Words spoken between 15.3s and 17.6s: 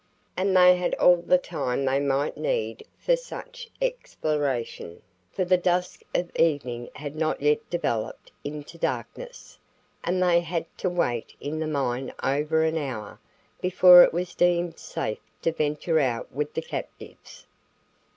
to venture out with the captives.